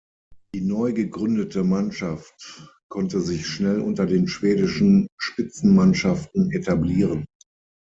Die 0.55 0.61
neu 0.61 0.93
gegründete 0.93 1.63
Mannschaft 1.63 2.67
konnte 2.89 3.21
sich 3.21 3.45
schnell 3.45 3.81
unter 3.81 4.07
den 4.07 4.27
schwedischen 4.27 5.05
Spitzenmannschaften 5.19 6.49
etablieren. 6.49 7.27